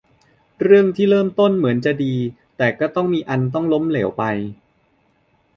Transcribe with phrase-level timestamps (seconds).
[0.61, 2.13] เรื่องที่เริ่มต้นเหมือนจะดี
[2.57, 4.23] แต่ก็มีอันต้องล้มเหลวไป